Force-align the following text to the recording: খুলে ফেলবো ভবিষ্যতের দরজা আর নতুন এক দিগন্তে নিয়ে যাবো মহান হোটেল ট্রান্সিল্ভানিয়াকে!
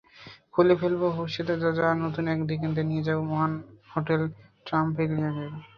খুলে 0.53 0.73
ফেলবো 0.81 1.05
ভবিষ্যতের 1.11 1.57
দরজা 1.61 1.85
আর 1.89 1.97
নতুন 2.05 2.25
এক 2.27 2.39
দিগন্তে 2.49 2.81
নিয়ে 2.89 3.05
যাবো 3.07 3.21
মহান 3.31 3.53
হোটেল 3.93 4.21
ট্রান্সিল্ভানিয়াকে! 4.65 5.45